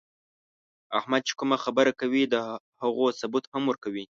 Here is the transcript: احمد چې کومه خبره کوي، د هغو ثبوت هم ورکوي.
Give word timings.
احمد 0.99 1.21
چې 1.27 1.33
کومه 1.39 1.57
خبره 1.63 1.91
کوي، 2.01 2.23
د 2.33 2.35
هغو 2.81 3.05
ثبوت 3.19 3.45
هم 3.53 3.63
ورکوي. 3.69 4.05